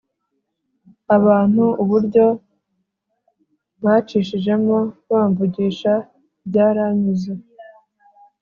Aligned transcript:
Abantu 1.15 1.63
uburyo 1.83 2.25
bacishijemo 3.83 4.77
bamvugisha 5.11 5.93
byaranyuze 6.47 7.31